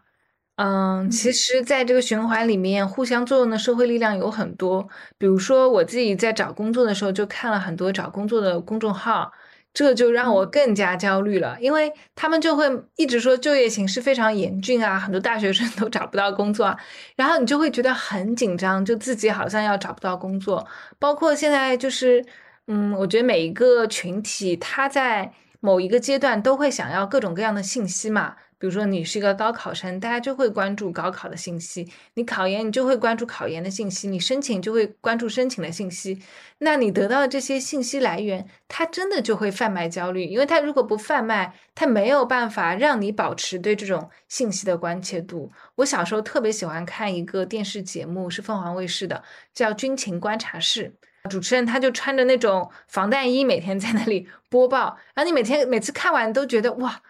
[0.56, 4.88] 嗯，其实在这个循环里面，互相作用的社会力量有很多。
[5.18, 9.32] 比如说我自己在找工作的时候，就看了很多找工作的公众号，
[9.74, 16.78] 这就让我更加焦虑了，因为他们就会一直说就业形势非常严峻啊，很多大学生都找不到工作，
[17.16, 20.66] 然后你就会觉得很紧张，就自己好像要找不到工作。
[21.00, 22.24] 包括现在就是，
[22.68, 28.36] 嗯，我觉得每一个群体他在某一个阶段都会想要各种各样的信息嘛。
[28.58, 36.22] 比如说你是一个高考生，大家就会关注高考的信息；你考研，你就会关注考研的信息；你申请就会关注申请的信息。
[36.60, 45.52] 那你得到的这些信息来源，它真的就会贩卖焦虑，因为它如果不贩卖，它没有办法让你保持对这种信息的关切度。
[45.74, 49.24] 我小时候特别喜欢看一个电视节目，是凤凰卫视的，
[49.56, 50.94] 叫《军情观察室》，
[51.30, 57.02] 主持人他就穿着那种防弹衣，每天在那里播报，然后你每天每次看完都觉得哇。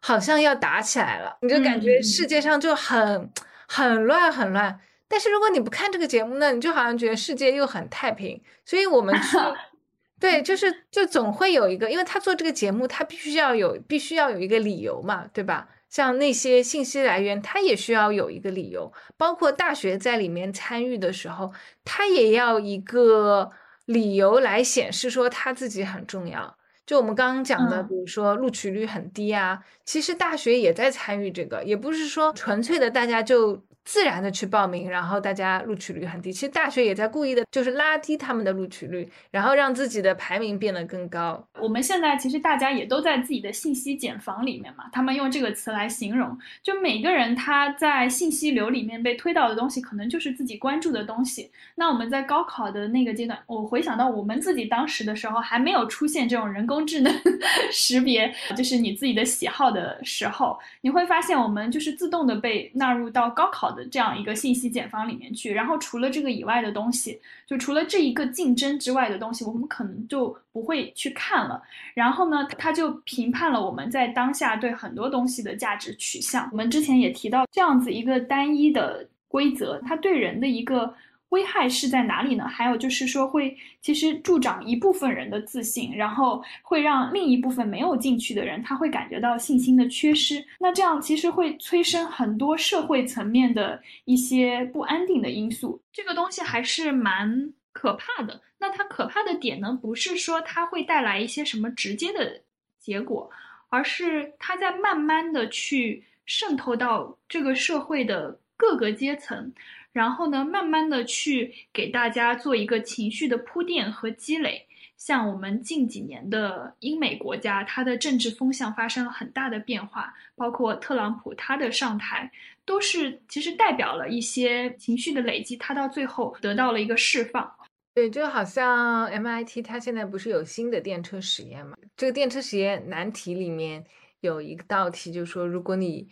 [0.00, 3.28] 好像要打起来了，你就感觉世界上就很
[3.66, 4.78] 很乱很乱。
[5.08, 8.40] 但是如果你不看这个节目呢，你就好像觉得世界又很太平。
[8.64, 9.36] 所以我们去，
[10.20, 15.68] 对，就是就总会有一个，因为他做这个节目，他必须要有必须要有一个理由嘛，对吧？
[15.88, 18.92] 像那些信息来源，他也需要有一个理由。
[19.16, 21.52] 包括大学在里面参与的时候，
[21.84, 23.50] 他也要一个
[23.86, 26.56] 理由来显示说他自己很重要。
[26.86, 33.62] 就我们刚刚讲的，比如说录取率很低啊，其实大学也在参与这个，也不是说纯粹的大家就。
[33.88, 36.30] 自然的去报名，然后大家录取率很低。
[36.30, 41.42] 其实大学也在故意的，就是拉低他们的录取率，然后让自己的排名变得更高。
[41.58, 51.50] 我们现在其实大家也都在自己的信息茧房里面嘛，他们用这个词来形容，就每个人他在信息流里面被推到的东西，可能就是自己关注的东西。
[51.76, 57.10] 那我们在高考的那个阶段，我回想到我们自己当时的时候，还没有出现这种人工智能
[57.72, 63.77] 识别，就是你自己的喜好的时候，你会发现我们就是自动的被纳入到高考。
[63.86, 71.62] 这样一个信息茧房里面去，然后除了这个以外的东西，就除了这一个竞争之外的东西，我们可能就不会去看了。
[71.94, 76.48] 然后呢，他就评判了我们在当下对很多东西的价值取向。
[76.52, 80.94] 我们之前也提到，这样子一个单一的规则，它对人的一个。
[81.30, 82.48] 危害是在哪里呢？
[82.48, 90.42] 还有就是说，会其实助长一部分人的自信，然后会让另一部分没有进去的人，他会感觉到信心的缺失。
[90.58, 95.80] 那这样其实会催生很多社会层面的一些不安定的因素。
[95.92, 98.40] 这个东西还是蛮可怕的。
[98.58, 102.40] 那它可怕的点呢，不是说它会带来一些什么直接的
[102.80, 103.30] 结果，
[103.68, 109.54] 而是它在慢慢的去渗透到这个社会的各个阶层。
[109.90, 114.66] 然后呢，慢慢的去给大家做一个情绪的铺垫和积累。
[114.96, 122.30] 像我们近几年的英美国家，它的政治风向发生了很大的变化，包括特朗普他的上台，
[122.64, 127.48] 都是其实代表了一些情绪的累积，他到最后得到了一个释放。
[127.94, 131.76] 对，就好像 MIT 它现在不是有新的电车实验嘛？
[131.96, 133.84] 这个电车实验难题里面
[134.20, 136.08] 有一道题，就是说如果你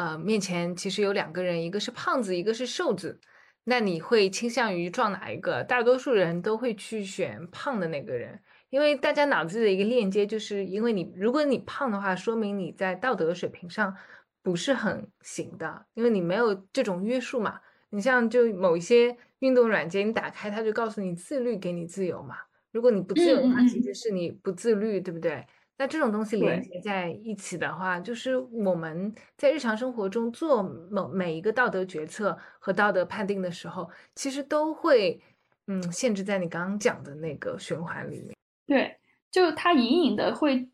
[0.00, 3.20] 呃面前其实有两个人，一个是胖子，一个是瘦子。
[3.64, 5.62] 那你会倾向于撞哪一个？
[5.62, 13.94] 大多数人都会去选胖的那个人，因为大家脑子的一个链接，就是因为你如果你胖的话，说明你在道德水平上
[14.42, 17.60] 不是很行的，因为你没有这种约束嘛。
[17.90, 22.36] 你像就某一些运动软件，你打开它就告诉你自律给你自由嘛。
[22.72, 25.44] 如果你不自由的话，其实是你不自律，对不对？
[25.80, 35.18] 那这种东西连接在一起的话，就是我们在日常生活中做某每一个道德决策和道德判定的时候，其实都会
[35.68, 38.36] 嗯限制在你刚刚讲的那个循环里面。
[38.66, 38.94] 对，
[39.30, 40.68] 就它隐隐的会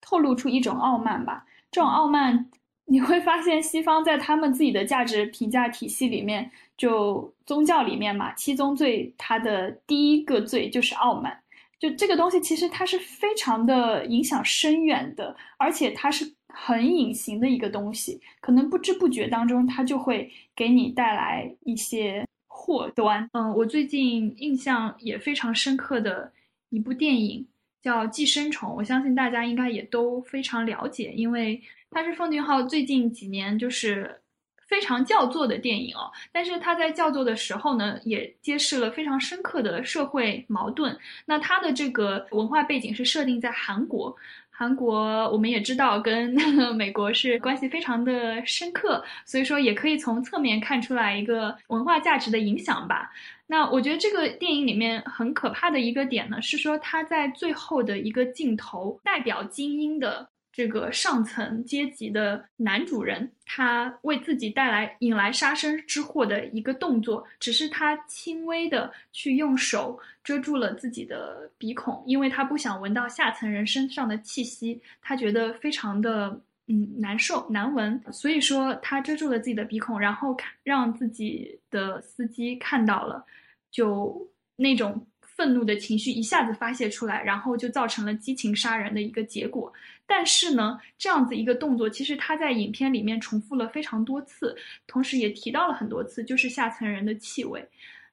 [0.00, 1.46] 透露出一种傲慢吧。
[1.70, 2.50] 这种傲慢，
[2.86, 11.40] 你会发现西方在他们自己的价值评价体系里面，就宗教里面嘛，七宗罪它的第一个罪就是傲慢。
[11.78, 23.28] 就这个东西，其实它是非常的影响深远的，而且它是很隐形的一个东西，可能不知不觉当中，它就会给你带来一些祸端。
[23.32, 26.32] 嗯，我最近印象也非常深刻的
[26.70, 27.46] 一部电影
[27.80, 34.20] 叫《寄生虫》，我相信大家应该也都非常了解，因为它是奉俊昊最近几年就是。
[34.68, 40.96] 非常叫座的电影哦，但是他在叫座的时候呢，也揭示了非常深刻的社会矛盾。
[41.24, 44.14] 那他的这个文化背景是设定在韩国，
[44.50, 46.34] 韩国我们也知道跟
[46.76, 53.10] 美国是关系非常的深刻，所以说也可以从侧面看出来一个文化价值的影响吧。
[53.46, 60.28] 那我觉得这个电影里面很可怕的一个点呢，是说他在最后的一个镜头，代表精英的。
[60.58, 76.36] 这个上层阶级的男主人，他为自己带来引来杀身之祸的一个动作，只是他轻微的去用手遮住了自己的鼻孔，因为他不想闻到下层人身上的气息，他觉得非常的
[76.66, 83.24] 嗯难受难闻，所以说他遮住了自己的鼻孔，然后看让自己的司机看到了，
[83.70, 85.06] 就那种。
[85.38, 89.72] 愤怒的情绪一下子发泄出来，然后就造成了激情杀人的一个结果。
[90.04, 94.56] 但是呢，这样子一个动作，其实他在影片里面重复了非常多次，
[94.88, 97.64] 同时也提到了很多次，就是下层人的气味。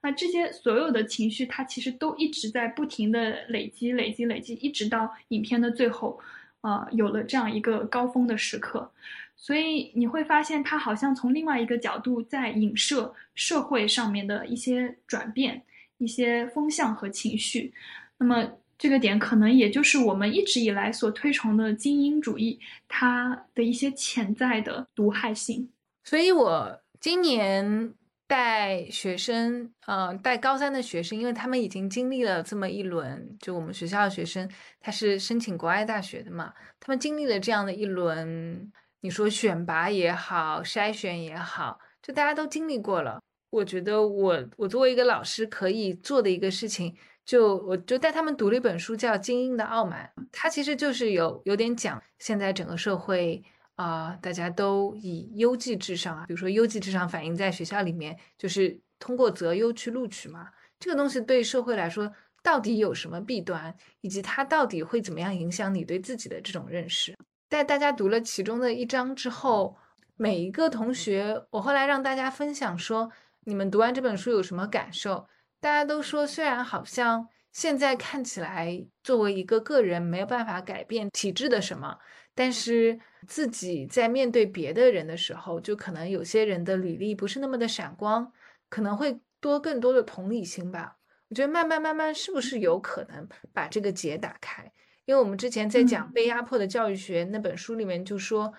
[0.02, 6.20] 那这些所有的情绪，他其实都一直在不停的累积、累积、累积，一直到影片的最后，
[6.62, 8.88] 呃，有了这样一个高峰的时刻。
[9.36, 15.60] 所以你会发现，他好像从另外一个角度在影射社会上面的一些转变。
[15.98, 17.74] 一些风向和情绪，
[18.18, 18.46] 那么
[18.78, 25.70] 这个点可能也就是我们一直以来所推崇的精英主义，它的一些潜在的毒害性。
[26.04, 27.94] 所以我今年
[28.28, 34.50] 带学生，呃，带高三的学生，因为他们已经经历了这么一轮，就我们学校的学生，
[34.82, 38.72] 他是申请国外大学的嘛，他们经历了这样的一轮，
[39.02, 43.22] 你说选拔也好，筛选也好，就大家都经历过了。
[43.56, 46.94] 我觉得我我作为一个老师可以做的一个事情，
[47.26, 50.12] 就我就带他们读了一本书，叫《精英的傲慢》。
[50.30, 53.42] 它其实就是有有点讲现在整个社会
[53.76, 60.50] 啊，大家都以优绩至上啊，比如说优绩至上反映在学校里面，就是通过择优去录取嘛。
[60.78, 62.12] 这个东西对社会来说
[62.44, 67.16] 到底有什么弊端，以及它到底会怎么样影响你对自己的这种认识？
[67.48, 69.78] 带大家读了其中的一章之后，
[70.18, 73.10] 每一个同学，我后来让大家分享说。
[73.48, 75.28] 你们读完这本书有什么感受？
[75.62, 81.96] 大家都说，虽然好像现在看起来作为一个个人没有办法改变体制的什么，
[82.34, 88.32] 但是自己在面对别的人的时候，就可能有些人的履历不是那么的闪光，
[88.68, 90.98] 可能会多更多的同理心吧。
[91.30, 94.72] 我觉得慢慢慢慢是不是有可能把这个结打开？
[95.06, 98.52] 因为我们之前在讲被压迫的教育学那本书里面就说，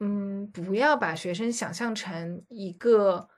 [0.00, 3.30] 嗯，不要把学生想象成一个。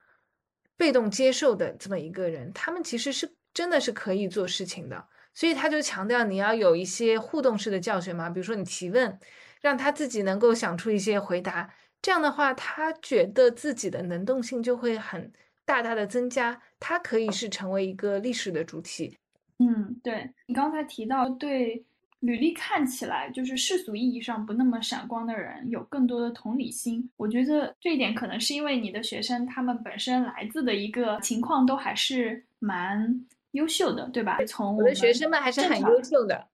[0.76, 9.18] 被动接受的这么一个人，他们其实是真的是可以做事情的，所以他就强调你要有一些互动式的教学嘛，比如说你提问，
[9.60, 15.32] 让他自己能够想出一些回答，这样的话，他觉得自己的能动性就会很
[15.64, 19.18] 大大的增加，他可以是成为一个历史的主体。
[19.58, 21.84] 嗯，对你刚才提到对。
[22.22, 27.10] 履历看起来就是世俗意义上不那么闪光的人，有更多的同理心。
[27.16, 33.20] 我觉得这一点可能是因为你的学生他们本身来自的一个情况都还是蛮
[33.50, 34.38] 优秀的，对吧？
[34.46, 36.46] 从我的学生们还是很优秀的。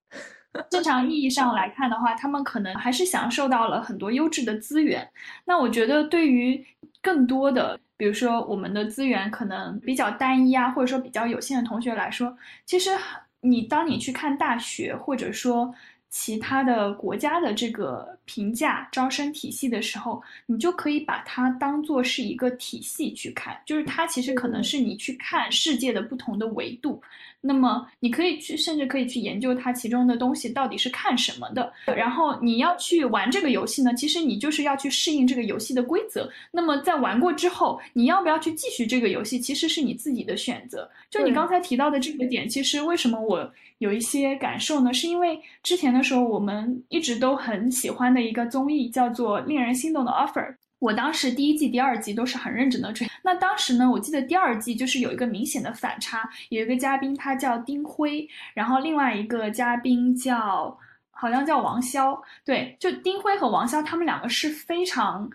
[0.71, 5.07] 正常意义上来看的话，他们可能还是享受到了很多优质的资源。
[5.45, 6.65] 那我觉得对于
[6.99, 12.89] 更多的，比如说我们的资源可能比较单一啊，或者说比较有限的同学来说，其实。
[13.41, 15.73] 你当你去看大学，或者说
[16.09, 27.01] 其他的国家的这个评价招生体系的时候，你就可以把它当做是一个体系去看，就是它其实可能是你去看世界的不同的维度。
[27.41, 31.71] 那么你可以去，甚至可以去研究它其中的东西到底是看什么的。
[31.85, 36.29] 然后你要去玩这个游戏呢，其实你就是要去适应这个游戏的规则。
[36.51, 40.89] 那么在玩过之后，你要不要去继续这个游戏，其实是你自己的选择。
[41.09, 44.93] 就你刚才提到的这个点，其实为什么我有一些感受呢？
[44.93, 50.45] 是因为之前的时候我们一直都很喜欢的一个综艺叫做《令人心动的 offer》。
[50.79, 53.07] 我当时第一季、第二季都是很认真的追。
[53.21, 60.77] 那当时呢，我记得第二季就是有一个明显的反差，有一个嘉宾他叫丁辉，然后另外一个嘉宾叫
[61.11, 62.19] 好像叫王潇。
[62.45, 65.29] 对，就丁辉和王潇他们两个是非常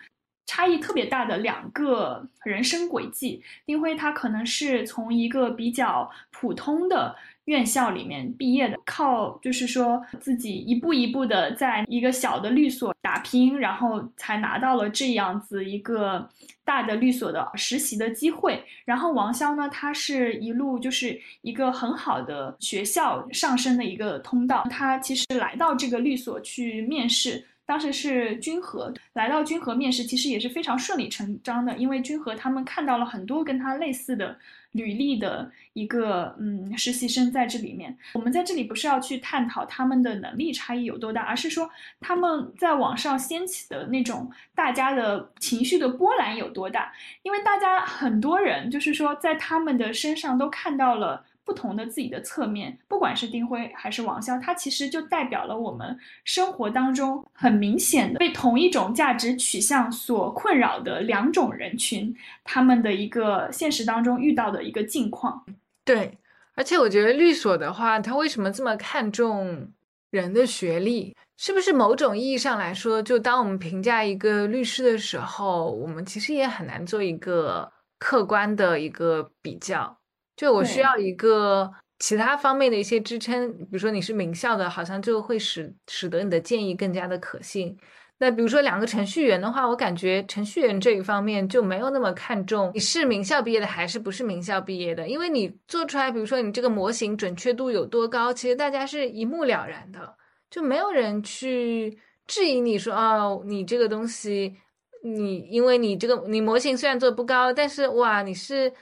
[0.47, 3.43] 差异特别大的两个人生轨迹。
[3.67, 7.15] 丁辉他可能是从一个比较普通的。
[7.47, 16.27] 院校里面毕业的，靠就是说自己一步一步的在一个小的律所打拼，然后才拿到了这样子一个
[16.65, 18.65] 大的律所的实习的机会。
[18.87, 24.65] 然后王潇呢，他是一路就是一个很好的学校上升的一个通道。
[24.71, 34.35] 他其实来到这个律所去面试，当时是君和来到君和面试，其实也是非常顺理成章的，因为君和他们看到了很多跟他类似的。
[34.75, 41.71] 履历的一个嗯实习生在这里面，我们在这里不是要去探讨他们的能力差异有多大，而是说
[42.01, 46.93] 他们在网上掀起的那种大家的情绪的波澜有多大。
[47.23, 65.45] 因为大家很多人就是说在他们的身上都看到了不同的自己的侧面，不管是丁辉还是王潇，他其实就代表了我们生活当中很明显的被同一种价值取向所困扰的两种人群，他们的一个现实当中遇到的一个境况。
[65.85, 66.17] 对，
[66.55, 69.69] 而且我觉得律所的话，他为什么这么看重
[70.11, 71.15] 人的学历？
[71.37, 79.99] 是不是某种意义上来说，就当我们评价一个律师的时候，我们其实也很难做一个客观的一个比较。
[80.37, 87.77] 就我需要一个其他方面的一些支撑，比如说你是名校的，好像就会使使得你的建议更加的可信。
[88.19, 100.17] 那比如说两个程序员的话，我感觉程序员这一方面就没有那么看重你是名校毕业的还是不是名校毕业的，因为你做出来，比如说你这个模型准确度有多高，其实大家是一目了然的，
[100.51, 104.57] 就没有人去质疑你说哦，你这个东西，
[105.03, 108.73] 你因为你这个你模型虽然做的不高，但是哇，你是。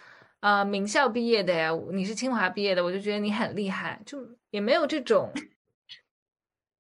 [0.42, 4.18] 呃，名校毕业的呀，你是清华毕业的，我就觉得你很厉害，就
[4.50, 5.32] 也没有这种。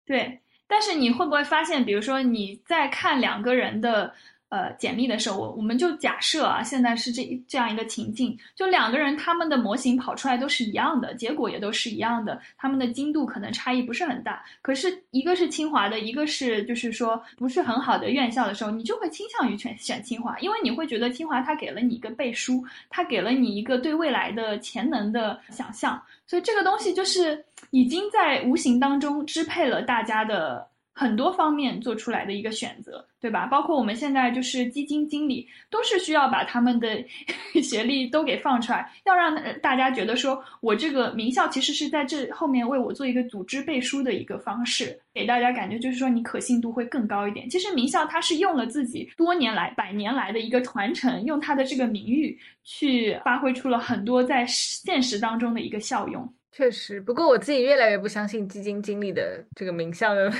[0.04, 4.14] 对，但是你会不会发现，比如说你在看两个人的。
[4.52, 14.44] 呃，简历的时候，我我们就假设啊，现在是这这样一个情境，就两个人他们的模型跑出来都是一样的，结果也都是一样的，他们的精度可能差异不是很大。
[14.60, 30.70] 可是一个是清华的，一个是就是说不是很好的院校的时候，你就会倾向于选选清华，因为你会觉得清华它给了你一个背书，它给了你一个对未来的潜能的想象，所以这个东西就是已经在无形当中支配了大家的。
[30.94, 33.46] 很多方面做出来的一个选择，对吧？
[33.46, 37.02] 包括我们现在就是基金经理，都是需要把他们的
[37.62, 47.48] 学历都给放出来，要让大家觉得说我这个名校其实是在这后面为我做一个组织背书的一个方式，给大家感觉就是说你可信度会更高一点。
[47.48, 56.30] 其实名校它是用了自己多年来、百年来的一个传承，用它的这个名誉去发挥出了很多在现实当中的一个效用。
[56.54, 60.30] 确实，不过我自己越来越不相信基金经理的这个名校的，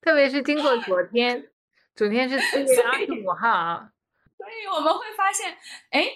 [0.00, 1.48] 特别是经过昨天，
[1.94, 3.90] 昨天是四 月二十五号啊，
[4.38, 5.56] 所以我们会发现，
[5.90, 6.06] 哎，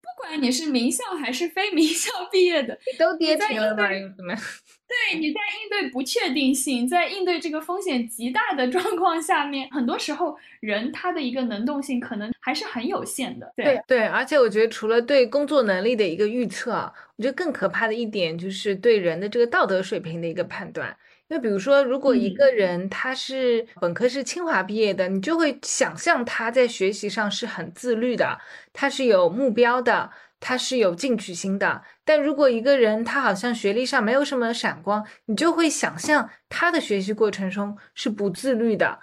[0.00, 3.88] 不管你是名校还是非名校毕业的， 都跌停了吗？
[4.16, 4.34] 怎么？
[4.86, 13.52] 对，你在应对不确定性，在应对这个风险极大的状况下面，很多时候人他的一个能动性可能还是很有限的。
[13.56, 20.96] 对对，而且我觉得除了对工作能力的一个预测，我觉得更可怕的一点就是对人的这个道德水平的一个判断。
[21.28, 28.38] 因为比如说，如果一个人他是本科是清华毕业的，你就会想象他在学习上是很自律的，
[28.72, 30.10] 他是有目标的。
[30.40, 38.98] 他是有进取心的，但如果一个人他好像学历上没有什么闪光，你就会想象他的学习过程中是不自律的，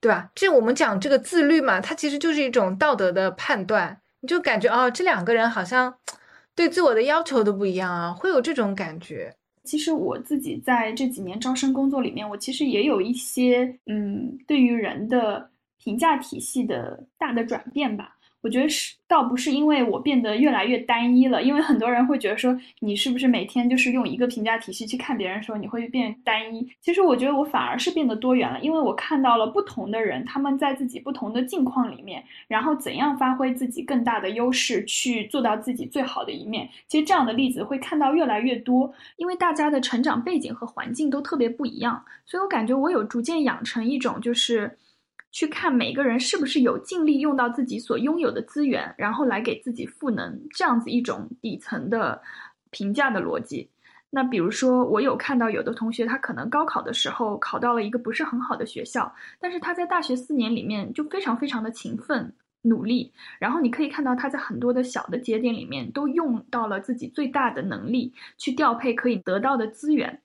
[0.00, 0.30] 对吧？
[0.36, 5.98] 这我们讲这个自律嘛，它其实就是一种道德的判断，你就感觉哦，这两个人好像
[6.54, 9.34] 对自我的要求都不一样啊，会有这种感觉。
[9.64, 18.13] 其实我自己在这几年招生工作里面，我其实也有一些嗯，对于人的评价体系的大的转变吧。
[18.44, 26.70] 我觉得是倒不是因为我变得越来越单一了，因为很多人会觉得说你是不是每天就是用一个评价体系去看别人，的时候你会变单一。
[26.82, 36.68] 其实我觉得我反而是变得多元了，因为我看到了不同的人，他们在自己不同的境况里面，然后怎样发挥自己更大的优势，去做到自己最好的一面。
[36.86, 44.76] 其实这样的例子会看到越来越多，因为大家的成长背景和环境都特别不一样，所以我感觉我有逐渐养成一种就是。
[45.34, 52.22] 去看每个人是不是有尽力用到自己所拥有的资源，然后来给自己赋能，这样子一种底层的
[52.70, 53.68] 评价的逻辑。
[54.10, 62.32] 那比如说，我有看到有的同学，他可能高考的时候考到了一个不是很好的学校，但是他在大学四年里面就非常非常的勤奋
[62.62, 70.20] 努力，然后你可以看到他在很多的小的节点里面都用到了自己最大的能力去调配可以得到的资源，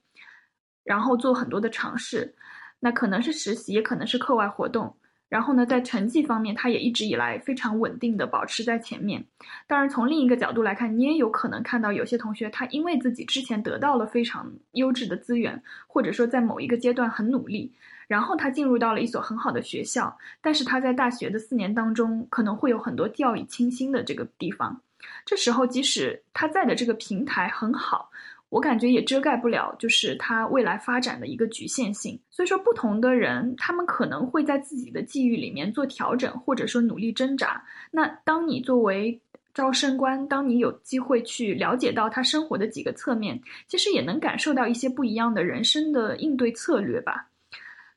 [0.84, 2.36] 然后做很多的尝试。
[2.80, 4.96] 那可能是实习，也可能是课外活动。
[5.28, 9.24] 然后呢，在成绩方面，他也一直以来非常稳定的保持在前面。
[9.68, 17.72] 当然，从另一个角度来看，你也有可能看到有些同学，他因为自己之前得到了非常优质的资源，或者说在某一个阶段很努力，
[18.08, 24.82] 然后他进入到了一所很好的学校，但是他在大学的四年当中，可能会有很多掉以轻心的这个地方。
[25.28, 28.10] 这时候，即使他在的这个平台很好。
[28.50, 32.20] 我感觉也遮盖不了，就是他未来发展的一个局限性。
[32.32, 37.64] 所以说，不同的人，他们可能会在自己的际遇里面做调整，或者说努力挣扎。
[37.92, 39.22] 那当你作为
[39.54, 47.30] 招生官，当你有机会去了解到他生活的几个侧面，其实也能感受到一些不一样的人生的应对策略吧。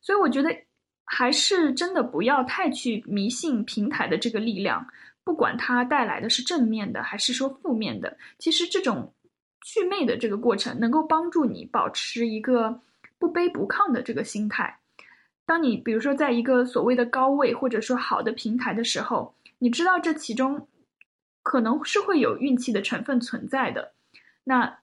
[0.00, 0.50] 所以我觉得，
[1.04, 4.86] 还是真的不要太去迷信平台的这个力量，
[5.24, 9.12] 不管它带来的是正面的还是说负面的，其实这种
[9.62, 12.80] 祛魅的这个过程能够帮助你保持一个
[13.18, 14.78] 不卑不亢的这个心态。
[15.46, 20.68] 当你比如说在一个所谓的高位或者说好的平台的时候，你知道这其中
[21.42, 23.92] 可能是会有运气的成分存在的。
[24.44, 24.78] 那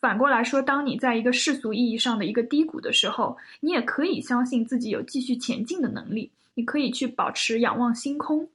[0.00, 8.48] 反过来说，当你在一个世俗意义上的一个低谷的时候，你也可以相信自己有继续前进的能力，你可以去保持仰望星空。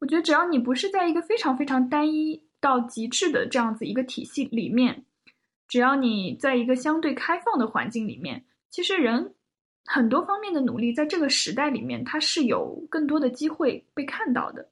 [0.00, 5.04] 我觉得只要你不是在一个非常非常单一到极致的这样子一个体系里面，
[5.68, 9.32] 只要你在一个相对开放的环境里面，其实人。
[9.88, 14.68] 很多方面的努力，在这个时代里面，它是有更多的机会被看到的。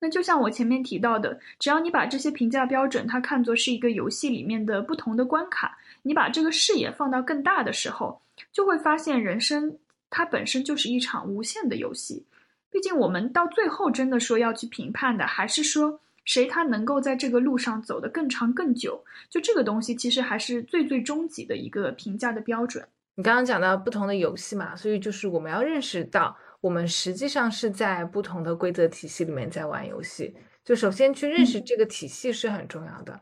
[0.00, 8.20] 那就像我前面提到的，只要你把这些评价标准，它看作是一个游戏里面的不同的关卡，你把这个视野放到更大的时候，
[8.52, 9.78] 就会发现人生
[10.10, 12.24] 它本身就是一场无限的游戏。
[12.68, 19.02] 毕竟我们到最后真的说要去评判的，还是说谁他能够在这个路上走得更长更久。
[19.30, 22.86] 就这个东西，其实还是最最终极的一个评价的标准。
[23.14, 30.36] 你刚刚讲到不同的游戏嘛，所以就是我们要认识到，我们实际上是在不同的规则体系里面在玩游戏。
[30.62, 33.18] 就首先去认识这个体系是很重要的，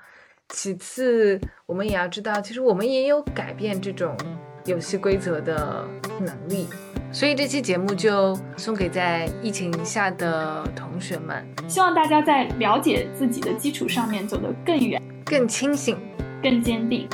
[0.48, 4.16] 其次我们也要知道，其实我们也有改变这种
[4.64, 5.86] 游戏规则的
[6.20, 6.66] 能力。
[7.14, 15.96] 所以这期节目就送给在疫情下的同学们，希望大家在了解自己的基础上面走得更远、更清醒、
[16.42, 17.08] 更坚定。